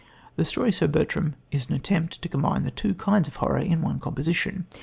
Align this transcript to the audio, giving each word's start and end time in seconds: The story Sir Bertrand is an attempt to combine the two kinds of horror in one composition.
The 0.35 0.45
story 0.45 0.71
Sir 0.71 0.87
Bertrand 0.87 1.35
is 1.51 1.67
an 1.67 1.73
attempt 1.75 2.23
to 2.23 2.27
combine 2.27 2.63
the 2.63 2.71
two 2.71 2.95
kinds 2.95 3.27
of 3.27 3.35
horror 3.35 3.59
in 3.59 3.83
one 3.83 3.99
composition. 3.99 4.65